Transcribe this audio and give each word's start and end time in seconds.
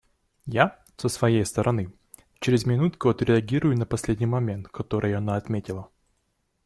Я, 0.47 0.79
со 0.97 1.09
своей 1.09 1.45
стороны, 1.45 1.93
через 2.39 2.65
минутку 2.65 3.09
отреагирую 3.09 3.77
на 3.77 3.85
последний 3.85 4.25
момент, 4.25 4.67
который 4.69 5.13
она 5.13 5.35
отметила. 5.35 5.91